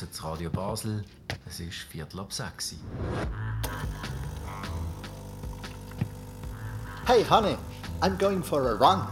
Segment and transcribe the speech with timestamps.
[0.00, 1.04] das Radio Basel.
[1.46, 2.74] Es ist Viertel ab sechs.
[7.06, 7.56] Hey, honey,
[8.02, 9.06] I'm going for a run.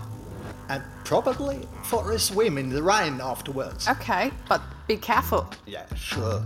[0.68, 3.88] And probably for a swim in the Rhine afterwards.
[3.88, 5.46] Okay, but be careful.
[5.66, 6.42] Yeah, sure.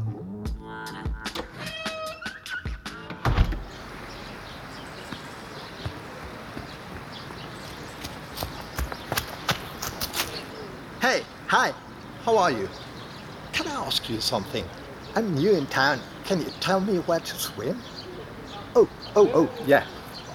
[11.00, 11.72] Hey, hi,
[12.24, 12.68] how are you?
[13.52, 14.64] Can I ask you something?
[15.14, 16.00] I'm new in town.
[16.24, 17.76] Can you tell me where to swim?
[18.74, 19.82] Oh, oh, oh, ja.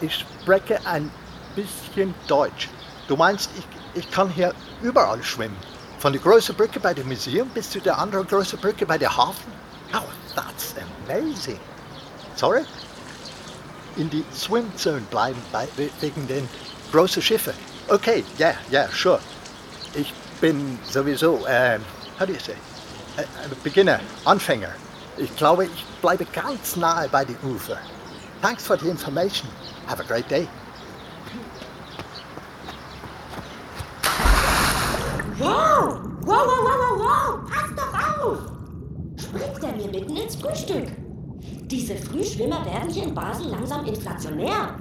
[0.02, 1.10] Ich spreche ein
[1.56, 2.70] bisschen Deutsch.
[3.08, 4.54] Du meinst, ich, ich kann hier
[4.84, 5.58] überall schwimmen?
[6.00, 9.16] Von der großen Brücke bei dem Museum bis zu der anderen großen Brücke bei der
[9.16, 9.52] Hafen?
[9.94, 10.04] Oh,
[10.36, 10.76] that's
[11.08, 11.60] amazing.
[12.36, 12.64] Sorry?
[13.96, 15.68] In die Swimzone bleiben bei,
[16.00, 16.48] wegen den
[16.92, 17.54] großen Schiffen.
[17.88, 19.20] Okay, yeah, yeah, sure.
[19.96, 21.82] Ich bin sowieso, ähm,
[22.20, 22.54] how do you say?
[23.18, 23.24] Äh,
[23.64, 24.70] Beginner, Anfänger.
[25.18, 27.78] Ich glaube, ich bleibe ganz nahe bei den Ufer.
[28.42, 29.50] Thanks for the information.
[29.88, 30.48] Have a great day.
[35.40, 36.00] Wow!
[36.22, 37.50] Wow, wow, wow, wow, wow!
[37.50, 38.40] Pass doch auf!
[39.20, 40.92] Springt er mir mitten ins Frühstück?
[41.70, 44.78] Diese Frühschwimmer werden hier in Basel langsam inflationär.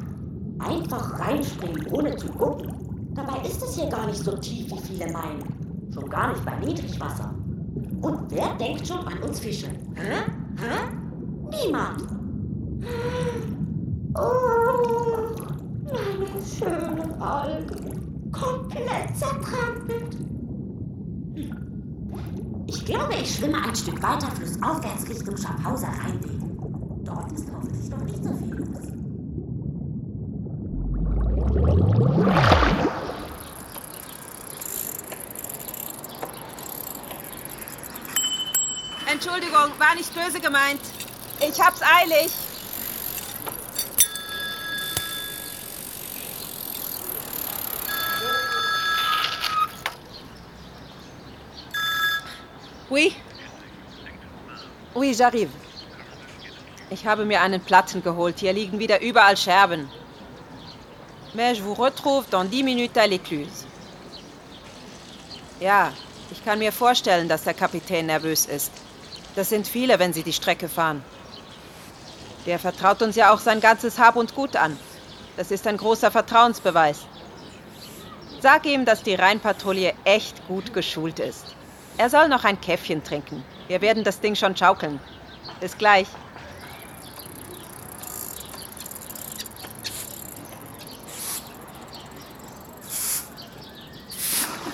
[0.59, 3.13] Einfach reinspringen, ohne zu gucken.
[3.15, 5.91] Dabei ist es hier gar nicht so tief, wie viele meinen.
[5.93, 7.36] Schon gar nicht bei Niedrigwasser.
[8.07, 9.67] Und wer denkt schon an uns Fische?
[9.97, 10.23] Hä?
[10.61, 10.79] Hä?
[11.51, 12.03] Niemand.
[14.15, 15.35] Oh,
[15.93, 18.31] meine schönen Algen.
[18.31, 20.17] Komplett zertrampelt.
[22.69, 27.05] Ich glaube, ich schwimme ein Stück weiter flussaufwärts Richtung Schaffhauser Rheinweg.
[27.05, 28.87] Dort ist hoffentlich noch nicht so viel los.
[39.17, 40.81] Entschuldigung, war nicht böse gemeint.
[41.41, 42.31] Ich hab's eilig.
[52.89, 53.15] Oui.
[54.95, 55.51] Oui, j'arrive.
[56.89, 58.39] Ich habe mir einen Platten geholt.
[58.39, 59.89] Hier liegen wieder überall Scherben.
[61.35, 63.67] Mais je vous retrouve dans 10 minutes à l'écluse.
[65.61, 65.93] Ja,
[66.31, 68.71] ich kann mir vorstellen, dass der Kapitän nervös ist.
[69.37, 71.05] Das sind viele, wenn sie die Strecke fahren.
[72.47, 74.79] Der vertraut uns ja auch sein ganzes Hab und Gut an.
[75.37, 77.07] Das ist ein großer Vertrauensbeweis.
[78.41, 81.55] Sag ihm, dass die Rheinpatrouille echt gut geschult ist.
[81.99, 83.45] Er soll noch ein Käffchen trinken.
[83.69, 85.01] Wir werden das Ding schon schaukeln.
[85.61, 86.07] Bis gleich.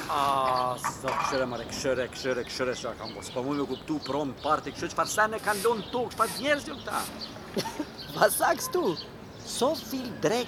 [0.09, 0.52] Ah,
[1.02, 5.08] so kšere, mare, kšere, kšere, kšere, čakam, gospod, moj guck tu prom, party, kšere, par
[5.08, 7.02] sene kan don tu, par jerzio da.
[8.16, 8.96] Was sagst du?
[9.46, 10.48] So viel Dreck.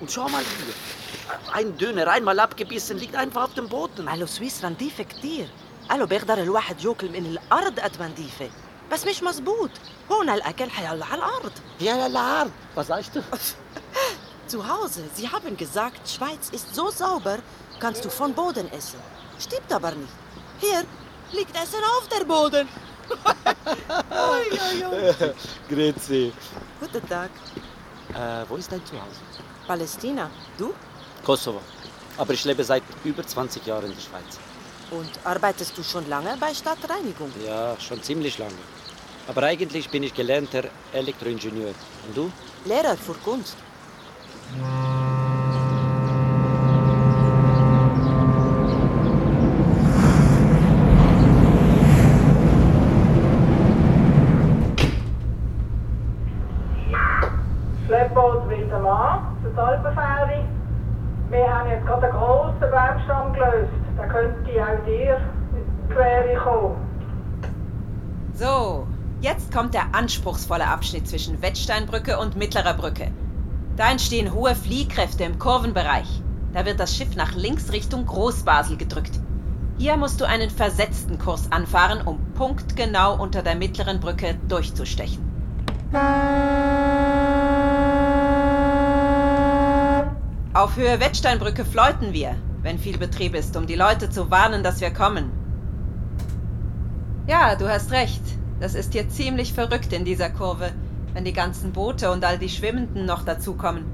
[0.00, 0.74] Und schau mal hier.
[1.52, 4.08] Ein Döner, einmal abgebissen, liegt einfach auf dem Boden.
[4.08, 5.48] قالوا سويسرا نظيفة كتير
[5.90, 8.50] قالوا بيقدر الواحد ياكل من الأرض قد ما نظيفة
[8.92, 9.70] بس مش مزبوط
[10.12, 13.22] هون الأكل حيلا على الأرض Ja, ja, la, was sagst du?
[14.46, 17.38] Zu Hause, Sie haben gesagt, Schweiz ist so sauber,
[17.79, 18.99] kannst du von Boden essen.
[19.39, 20.13] Stimmt aber nicht.
[20.59, 20.83] Hier
[21.31, 22.67] liegt Essen auf der Boden.
[24.11, 25.33] oi, oi, oi.
[25.69, 26.33] Grüezi.
[26.79, 27.31] Guten Tag.
[28.13, 29.21] Äh, wo ist dein Zuhause?
[29.67, 30.73] Palästina, du?
[31.23, 31.61] Kosovo.
[32.17, 34.37] Aber ich lebe seit über 20 Jahren in der Schweiz.
[34.91, 37.31] Und arbeitest du schon lange bei Stadtreinigung?
[37.45, 38.51] Ja, schon ziemlich lange.
[39.27, 41.73] Aber eigentlich bin ich gelernter Elektroingenieur.
[42.07, 42.31] Und du?
[42.65, 43.55] Lehrer für Kunst.
[57.89, 60.45] Schleppboot wieder an, das Alpenfähre.
[61.31, 63.71] Wir haben jetzt gerade einen grossen Baumstamm gelöst.
[63.97, 66.75] Da könnte auch dir in die Quere kommen.
[68.33, 68.87] So,
[69.21, 73.11] jetzt kommt der anspruchsvolle Abschnitt zwischen Wettsteinbrücke und Mittlerer Brücke.
[73.75, 76.07] Da entstehen hohe Fliehkräfte im Kurvenbereich.
[76.53, 79.19] Da wird das Schiff nach links Richtung Großbasel gedrückt.
[79.77, 85.19] Hier musst du einen versetzten Kurs anfahren, um punktgenau unter der mittleren Brücke durchzustechen.
[90.53, 94.79] Auf Höhe Wettsteinbrücke fläuten wir, wenn viel Betrieb ist, um die Leute zu warnen, dass
[94.79, 95.29] wir kommen.
[97.27, 98.38] Ja, du hast recht.
[98.59, 100.71] Das ist hier ziemlich verrückt in dieser Kurve,
[101.13, 103.85] wenn die ganzen Boote und all die Schwimmenden noch dazukommen.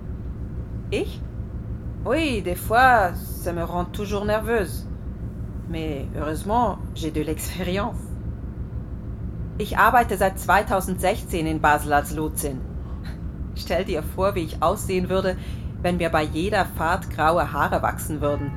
[0.89, 1.21] Ich?
[2.03, 3.13] Oui, des fois,
[3.43, 4.87] ça me rend toujours nerveuse.
[5.69, 7.97] Mais heureusement, j'ai de l'expérience.
[9.57, 12.59] Ich arbeite seit 2016 in Basel als Lotsin.
[13.55, 15.37] Stell dir vor, wie ich aussehen würde,
[15.81, 18.51] wenn mir bei jeder Fahrt graue Haare wachsen würden.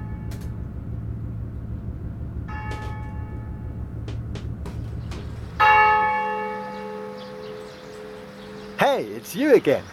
[8.98, 9.84] Hey, it's you again.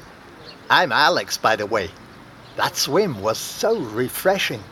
[0.68, 1.92] I'm Alex, by the way.
[2.56, 4.64] That swim was so refreshing.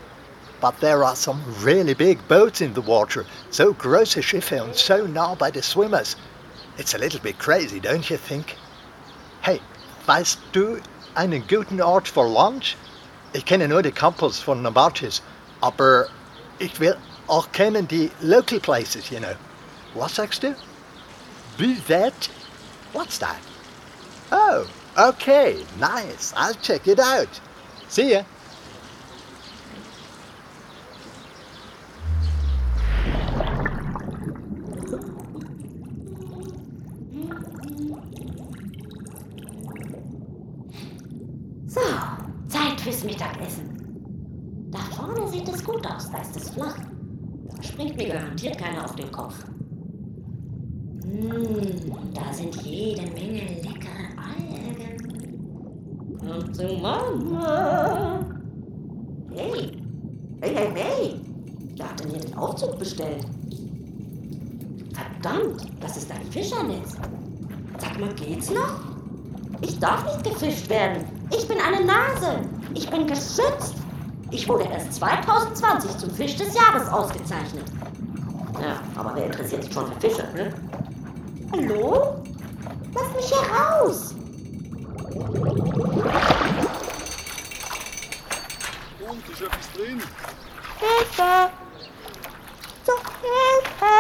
[0.60, 5.06] But there are some really big boats in the water, so große Schiffe und so
[5.06, 6.16] nah by the swimmers.
[6.80, 8.56] It's a little bit crazy, don't you think?
[9.44, 9.62] Hey,
[10.08, 10.82] weißt du
[11.16, 12.76] einen guten Ort for lunch?
[13.34, 15.22] Ich kenne nur die Campus von Novartis,
[15.62, 16.08] aber
[16.58, 16.98] ich will
[17.28, 19.36] auch kennen die local places, you know.
[19.94, 20.56] Was sagst du?
[21.60, 22.32] Buvette?
[22.94, 23.53] What's that?
[24.36, 26.34] Oh, okay, nice.
[26.36, 27.30] I'll check it out.
[27.88, 28.24] See ya.
[41.68, 41.82] So,
[42.48, 43.70] Zeit fürs Mittagessen.
[44.72, 46.78] Da vorne sieht es gut aus, da ist es flach.
[47.56, 49.36] Da springt mir garantiert keiner auf den Kopf.
[51.06, 53.62] Mmh, da sind jede Menge.
[53.68, 53.73] Und
[56.54, 58.20] zu Mama.
[59.34, 59.72] Hey,
[60.42, 61.22] hey, hey, hey.
[61.76, 63.26] Wer hat denn hier den Aufzug bestellt?
[64.94, 66.96] Verdammt, das ist ein Fischernetz.
[67.80, 68.80] Sag mal, geht's noch?
[69.62, 71.04] Ich darf nicht gefischt werden.
[71.32, 72.42] Ich bin eine Nase.
[72.76, 73.76] Ich bin geschützt.
[74.30, 77.66] Ich wurde erst 2020 zum Fisch des Jahres ausgezeichnet.
[78.62, 80.54] Ja, aber wer interessiert sich schon für Fische, ne?
[81.52, 82.16] Hallo?
[82.94, 84.16] Lass mich hier raus.
[89.10, 89.63] Und ist etwas drin?
[89.76, 91.50] Hilfe!
[92.86, 93.94] Zur Hilfe!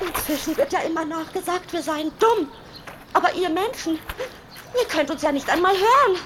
[0.00, 2.50] Uns Fischen wird ja immer nachgesagt, wir seien dumm.
[3.12, 3.98] Aber ihr Menschen,
[4.78, 6.18] ihr könnt uns ja nicht einmal hören.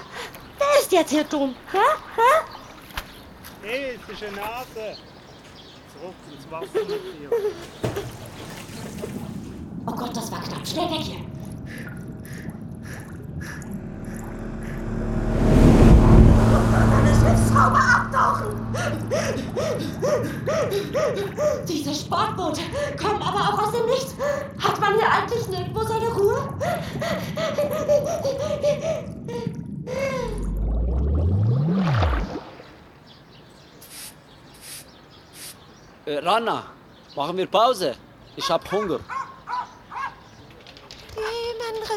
[0.57, 1.55] Wer ist jetzt hier dumm?
[1.71, 1.77] Hä?
[2.15, 2.43] Hä?
[3.63, 4.97] Hey, es ist eine Nase.
[5.93, 7.29] Zurück ins Wasser mit dir.
[9.85, 10.67] Oh Gott, das war knapp.
[10.67, 11.30] Schnell weg hier.
[17.60, 18.66] Eine Schiffshaube abtauchen!
[21.68, 22.62] Diese Sportboote
[23.00, 24.14] kommen aber auch aus dem Nichts.
[24.58, 26.48] Hat man hier eigentlich nirgendwo seine Ruhe?
[36.06, 36.62] Äh, Rana,
[37.16, 37.96] machen wir Pause.
[38.36, 39.00] Ich hab Hunger.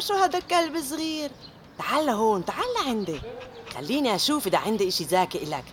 [0.00, 1.30] شو هذا الكلب صغير
[1.78, 3.20] تعال هون تعال عندي
[3.74, 5.64] خليني اشوف اذا عندي اشي زاكي الك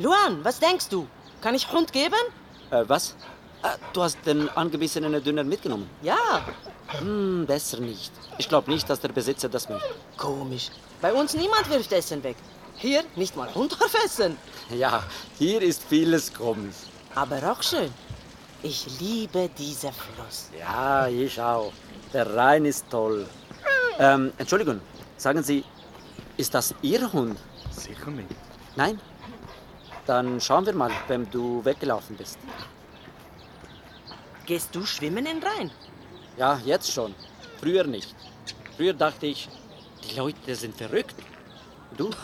[0.00, 1.06] Luan, was denkst du?
[1.42, 2.22] Kann ich Hund geben?
[2.70, 3.14] Äh, was?
[3.62, 5.90] Äh, du hast den angebissenen Dünner mitgenommen?
[6.02, 6.16] Ja.
[6.98, 8.10] Hm, besser nicht.
[8.38, 9.94] Ich glaube nicht, dass der Besitzer das möchte.
[10.16, 10.70] Komisch.
[11.02, 12.36] Bei uns niemand wirft Essen weg.
[12.76, 14.38] Hier nicht mal Hund darf essen.
[14.70, 15.02] Ja,
[15.38, 16.76] hier ist vieles komisch.
[17.14, 17.92] Aber auch schön.
[18.62, 20.48] Ich liebe diesen Fluss.
[20.58, 21.72] Ja, ich auch.
[22.14, 23.26] Der Rhein ist toll.
[23.98, 24.80] Ähm, Entschuldigung,
[25.18, 25.62] sagen Sie,
[26.37, 27.37] ist das Ihr Hund?
[27.71, 28.29] Sicher nicht.
[28.75, 28.99] Nein?
[30.05, 32.37] Dann schauen wir mal, wenn du weggelaufen bist.
[34.45, 35.71] Gehst du schwimmen in den Rhein?
[36.37, 37.15] Ja, jetzt schon.
[37.59, 38.13] Früher nicht.
[38.77, 39.49] Früher dachte ich,
[40.03, 41.15] die Leute sind verrückt.
[41.97, 42.09] Du?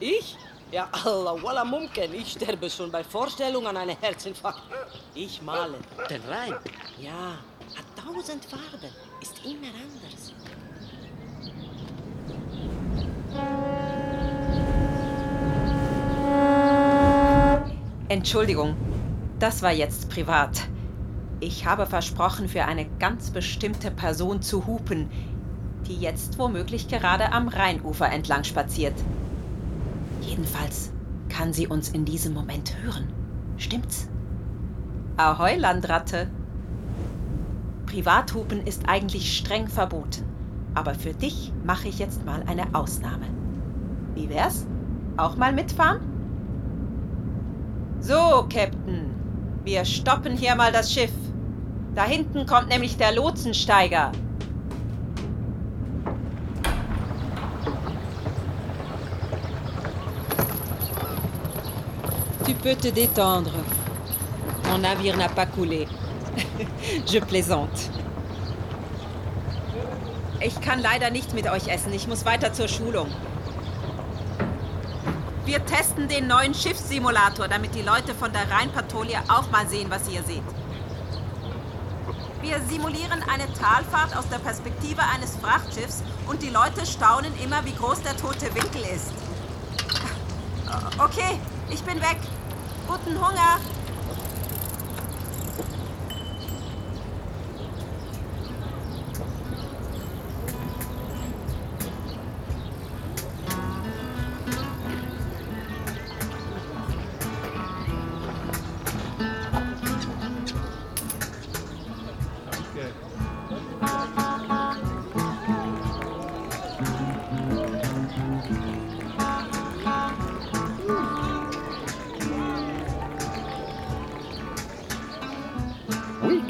[0.00, 0.36] Ich?
[0.70, 2.12] Ja, Allah, walla mumken.
[2.12, 4.60] Ich sterbe schon bei Vorstellung an einem Herzinfarkt.
[5.14, 5.78] Ich male.
[6.10, 6.54] Den Rhein?
[7.00, 7.38] Ja,
[7.74, 8.92] hat tausend Farben.
[9.22, 10.32] Ist immer anders.
[18.10, 18.74] Entschuldigung,
[19.38, 20.62] das war jetzt privat.
[21.40, 25.10] Ich habe versprochen, für eine ganz bestimmte Person zu hupen,
[25.86, 28.94] die jetzt womöglich gerade am Rheinufer entlang spaziert.
[30.22, 30.90] Jedenfalls
[31.28, 33.12] kann sie uns in diesem Moment hören.
[33.58, 34.08] Stimmt's?
[35.18, 36.30] Ahoi, Landratte.
[37.84, 40.24] Privathupen ist eigentlich streng verboten.
[40.74, 43.26] Aber für dich mache ich jetzt mal eine Ausnahme.
[44.14, 44.66] Wie wär's?
[45.18, 46.00] Auch mal mitfahren?
[48.00, 49.14] So, Captain.
[49.64, 51.10] Wir stoppen hier mal das Schiff.
[51.94, 54.12] Da hinten kommt nämlich der Lotsensteiger.
[62.46, 63.52] Tu peux te détendre.
[64.70, 65.86] Mon navire n'a pas coulé.
[67.06, 67.90] Je plaisante.
[70.40, 71.92] Ich kann leider nicht mit euch essen.
[71.92, 73.08] Ich muss weiter zur Schulung.
[75.48, 80.06] Wir testen den neuen Schiffssimulator, damit die Leute von der Rheinpatrouille auch mal sehen, was
[80.10, 80.42] ihr seht.
[82.42, 87.72] Wir simulieren eine Talfahrt aus der Perspektive eines Frachtschiffs und die Leute staunen immer, wie
[87.72, 89.10] groß der tote Winkel ist.
[90.98, 91.40] Okay,
[91.70, 92.18] ich bin weg.
[92.86, 93.58] Guten Hunger.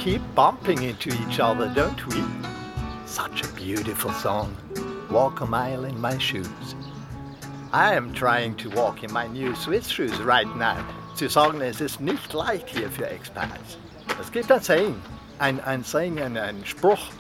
[0.09, 2.25] Keep bumping into each other, don't we?
[3.05, 4.57] Such a beautiful song.
[5.11, 6.75] Walk a mile in my shoes.
[7.75, 10.83] I am trying to walk in my new Swiss shoes right now.
[11.15, 13.77] Zu sagen, es ist nicht leicht hier für Expats.
[14.19, 14.99] Es gibt ein Saying,
[15.41, 17.11] ein, ein Saying, ein, ein Spruch.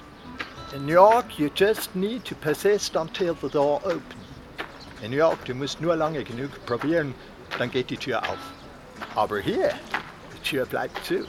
[0.74, 4.24] In New York, you just need to persist until the door opens.
[5.02, 7.14] In New York, du musst nur lange genug probieren,
[7.58, 8.38] dann geht die Tür auf.
[9.14, 9.74] Aber hier,
[10.34, 11.26] die Tür bleibt zu.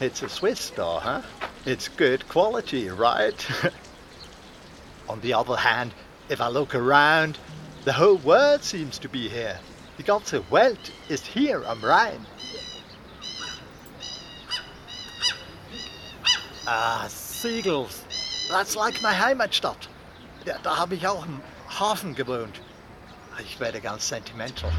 [0.00, 1.22] It's a Swiss store, huh?
[1.66, 3.34] It's good quality, right?
[5.08, 5.92] On the other hand,
[6.28, 7.36] if I look around,
[7.84, 9.58] the whole world seems to be here.
[9.98, 12.24] Die ganze Welt ist hier am Rhein.
[16.66, 18.04] Ah, Seagulls.
[18.48, 19.88] That's like my Heimatstadt.
[20.44, 22.60] Ja, da habe ich auch im Hafen gewohnt.
[23.40, 24.70] Ich werde ganz sentimental.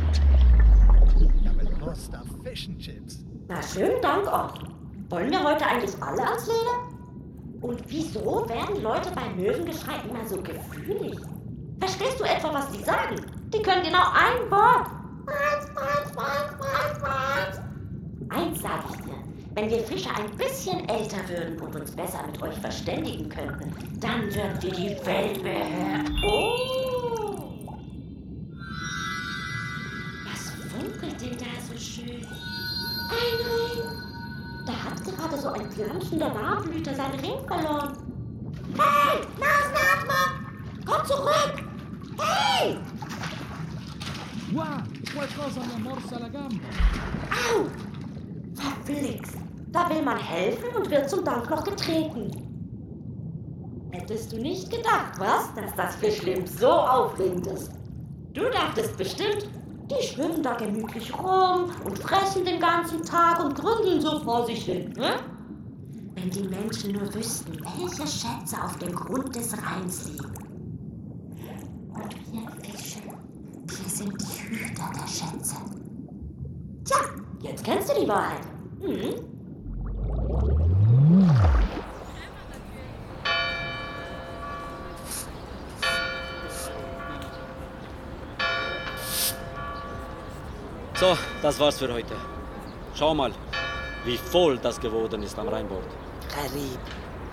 [1.41, 3.19] Ich habe Lust auf Fish and Chips.
[3.49, 4.68] Na, schönen Dank, Ott.
[5.09, 6.87] Wollen wir heute eigentlich alle ans Leder?
[7.61, 11.17] Und wieso werden Leute beim Möwengeschrei immer so gefühlig?
[11.79, 13.15] Verstehst du etwa, was die sagen?
[13.51, 14.87] Die können genau ein Wort.
[18.29, 19.15] Eins sage ich dir.
[19.55, 24.21] Wenn wir Fische ein bisschen älter würden und uns besser mit euch verständigen könnten, dann
[24.33, 26.23] würden wir die Welt beherrschen.
[26.27, 27.65] Oh!
[30.23, 32.27] Was funkelt denn da so schön?
[33.09, 33.98] Ein Ring!
[34.69, 37.97] Da hat gerade so ein planschender Warblüter seinen Ring verloren.
[38.77, 40.45] Hey, Nasenatmer!
[40.85, 41.63] Komm zurück!
[42.19, 42.77] Hey!
[44.53, 46.67] Wow, qualcosa mi morsa la gamba.
[47.31, 47.65] Au!
[48.53, 49.37] Verflixt!
[49.71, 52.29] Da will man helfen und wird zum Dank noch getreten.
[53.89, 55.51] Hättest du nicht gedacht, was?
[55.55, 57.71] Dass das Fischleben so aufregend ist.
[58.33, 59.49] Du dachtest bestimmt,
[59.89, 64.65] die schwimmen da gemütlich rum und fressen den ganzen Tag und gründeln so vor sich
[64.65, 65.19] hin, ne?
[66.15, 70.33] Wenn die Menschen nur wüssten, welche Schätze auf dem Grund des Rheins liegen.
[71.93, 72.99] Und wir Fische,
[73.65, 75.55] wir sind die Hüter der Schätze.
[76.83, 76.97] Tja,
[77.41, 78.41] jetzt kennst du die Wahrheit.
[78.81, 79.15] Hm?
[90.99, 92.15] So, das war's für heute.
[92.93, 93.31] Schau mal,
[94.03, 95.85] wie voll das geworden ist am Rheinbord.
[96.33, 96.79] Karib,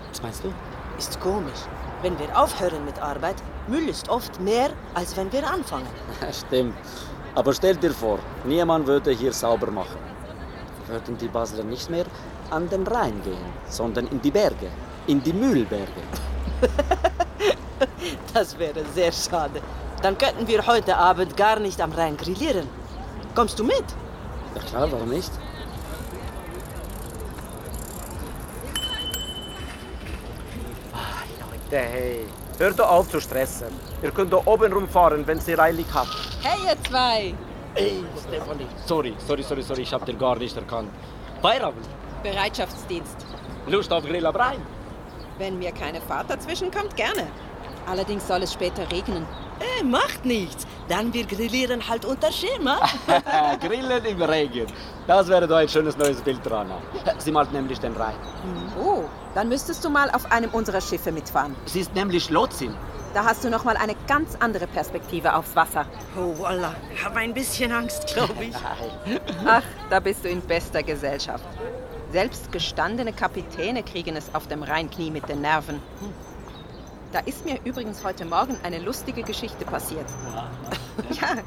[0.09, 0.53] Was meinst du?
[0.97, 1.61] ist komisch.
[2.01, 3.35] Wenn wir aufhören mit Arbeit,
[3.67, 5.89] Müll ist oft mehr, als wenn wir anfangen.
[6.31, 6.75] Stimmt.
[7.35, 9.99] Aber stell dir vor, niemand würde hier sauber machen.
[10.87, 12.05] Würden die Basler nicht mehr
[12.49, 14.69] an den Rhein gehen, sondern in die Berge,
[15.07, 16.01] in die Müllberge.
[18.33, 19.61] Das wäre sehr schade.
[20.01, 22.67] Dann könnten wir heute Abend gar nicht am Rhein grillieren.
[23.37, 23.85] Kommst du mit?
[24.55, 25.29] Ja klar, warum nicht?
[31.39, 32.25] Leute, hey.
[32.57, 33.67] Hört doch auf zu stressen.
[34.01, 36.17] Ihr könnt da oben rumfahren, wenn ihr eilig habt.
[36.41, 37.35] Hey, ihr zwei!
[37.75, 38.65] Ey, Stefanie.
[38.87, 40.89] Sorry, sorry, sorry, sorry, ich hab dir gar nicht erkannt.
[41.39, 41.85] Feierabend.
[42.23, 43.17] Bereitschaftsdienst.
[43.67, 44.61] Lust auf Grill am Rhein?
[45.37, 47.27] Wenn mir keine Fahrt dazwischen kommt, gerne.
[47.85, 49.27] Allerdings soll es später regnen.
[49.59, 50.65] Äh, macht nichts.
[50.87, 52.79] Dann wir grillieren halt unter Schema.
[53.61, 54.67] Grillen im Regen.
[55.05, 56.77] Das wäre doch ein schönes neues Bild, Rana.
[57.17, 58.15] Sie malt nämlich den Rhein.
[58.81, 59.03] Oh,
[59.35, 61.55] dann müsstest du mal auf einem unserer Schiffe mitfahren.
[61.65, 62.73] Sie ist nämlich Lotsin.
[63.13, 65.85] Da hast du noch mal eine ganz andere Perspektive aufs Wasser.
[66.17, 66.75] Oh, Wallah.
[67.03, 68.55] Habe ein bisschen Angst, glaube ich.
[69.45, 71.45] Ach, da bist du in bester Gesellschaft.
[72.11, 75.81] Selbst gestandene Kapitäne kriegen es auf dem Rheinknie mit den Nerven.
[77.11, 80.05] Da ist mir übrigens heute Morgen eine lustige Geschichte passiert.
[81.21, 81.37] Ja,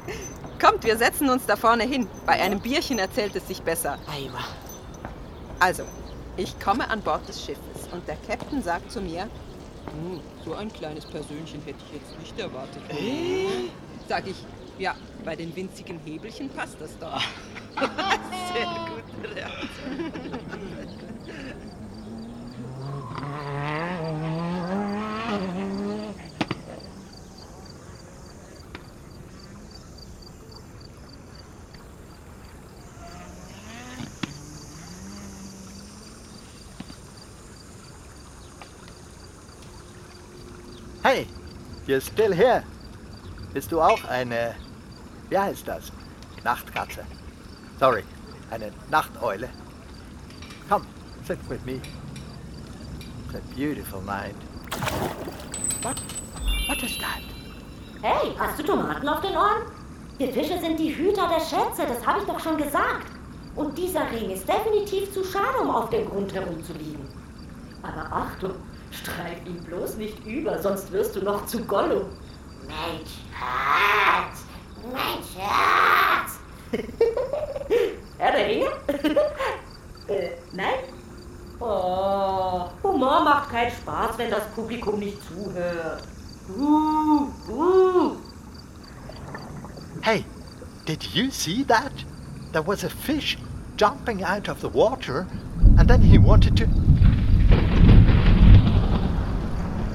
[0.65, 2.07] kommt, wir setzen uns da vorne hin.
[2.25, 3.97] Bei einem Bierchen erzählt es sich besser.
[5.59, 5.83] Also,
[6.37, 10.71] ich komme an Bord des Schiffes und der Captain sagt zu mir, "Hm, so ein
[10.71, 12.81] kleines Persönchen hätte ich jetzt nicht erwartet.
[14.07, 14.37] Sag ich,
[14.77, 17.21] ja, bei den winzigen Hebelchen passt das doch.
[18.53, 20.11] Sehr gute Reaktion.
[41.03, 41.25] Hey,
[41.91, 42.63] you're still here.
[43.53, 44.55] Bist du auch eine,
[45.29, 45.91] wie heißt das?
[46.43, 47.03] Nachtkatze.
[47.79, 48.03] Sorry,
[48.49, 49.49] eine Nachteule.
[50.69, 50.85] Come,
[51.27, 51.81] sit with me.
[53.25, 54.35] It's a beautiful night.
[55.81, 55.99] What?
[56.67, 57.21] What is that?
[58.01, 59.63] Hey, hast du Tomaten auf den Ohren?
[60.17, 63.07] Wir Fische sind die Hüter der Schätze, das habe ich doch schon gesagt.
[63.55, 67.05] Und dieser Ring ist definitiv zu schade, um auf dem Grund herumzuliegen.
[67.83, 68.55] Aber Achtung,
[68.91, 72.05] streif ihn bloß nicht über, sonst wirst du noch zu Gollum.
[72.67, 74.43] Mein Schatz,
[74.91, 76.39] mein Schatz.
[78.17, 78.67] Herr der Ringe?
[80.07, 80.79] äh, nein?
[81.59, 86.03] Oh, Humor macht keinen Spaß, wenn das Publikum nicht zuhört.
[86.57, 88.17] Uh, uh.
[90.01, 90.25] Hey,
[90.85, 91.91] did you see that?
[92.51, 93.37] There was a fish
[93.77, 95.27] jumping out of the water
[95.77, 96.67] and then he wanted to.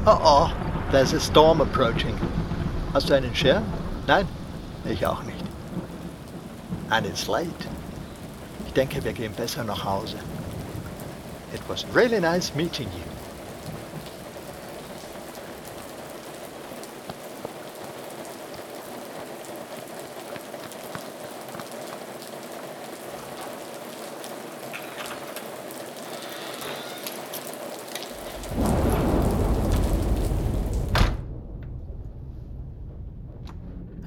[0.06, 0.52] Oh,
[0.90, 2.16] there's a storm approaching.
[2.92, 3.64] Hast du einen Schirm?
[4.06, 4.26] Nein?
[4.84, 5.44] Ich auch nicht.
[6.90, 7.50] And it's late.
[8.66, 10.16] Ich denke, wir gehen besser nach Hause.
[11.52, 13.05] It was really nice meeting you.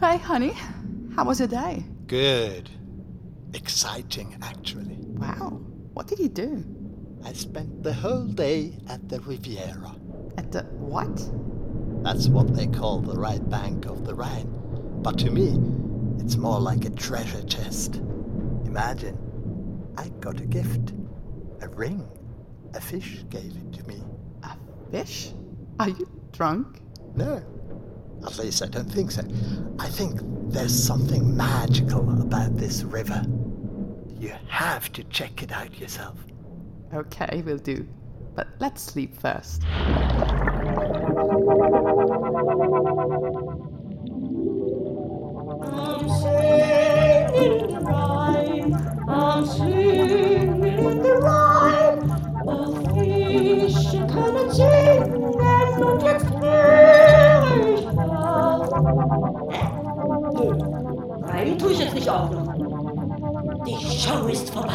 [0.09, 0.53] Hey, honey.
[1.15, 1.85] How was your day?
[2.07, 2.67] Good.
[3.53, 4.97] Exciting, actually.
[5.01, 5.61] Wow.
[5.93, 6.65] What did you do?
[7.23, 9.95] I spent the whole day at the Riviera.
[10.39, 11.15] At the what?
[12.03, 14.51] That's what they call the right bank of the Rhine.
[15.03, 15.59] But to me,
[16.17, 17.97] it's more like a treasure chest.
[18.65, 19.15] Imagine,
[19.95, 20.91] I got a gift.
[21.61, 22.09] A ring.
[22.73, 24.01] A fish gave it to me.
[24.41, 24.57] A
[24.89, 25.33] fish?
[25.79, 26.81] Are you drunk?
[27.13, 27.43] No.
[28.25, 29.21] At least I don't think so.
[29.79, 33.23] I think there's something magical about this river.
[34.19, 36.17] You have to check it out yourself.
[36.93, 37.87] Okay, we'll do.
[38.35, 39.63] But let's sleep first.
[45.71, 48.73] I'm singing the Rhine.
[49.07, 51.99] I'm singing the Rhine.
[52.47, 54.51] Oh, fish, können
[63.65, 63.77] ich.
[63.77, 64.73] Die Show ist vorbei.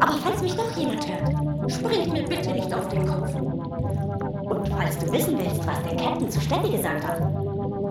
[0.00, 3.34] Aber falls mich doch jemand hört, springt mir bitte nicht auf den Kopf.
[3.34, 7.18] Und falls du wissen willst, was der Captain zu Steffi gesagt hat,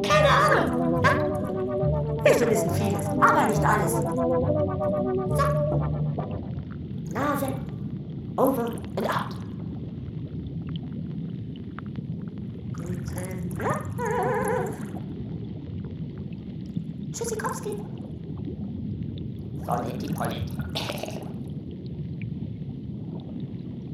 [0.03, 1.03] keine Ahnung.
[1.03, 1.27] Ja?
[2.23, 3.91] Wir wissen vieles, aber nicht alles.
[3.91, 5.47] So.
[7.13, 7.47] Nase,
[8.37, 9.33] over and out.
[12.75, 13.37] Guten.
[17.11, 17.56] Tschüssikowski.
[19.67, 20.53] Solletti Polletti.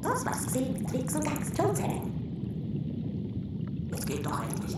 [0.04, 2.00] Das was gesehen, klingt so ganz totzäh.
[3.92, 4.78] Es geht doch endlich.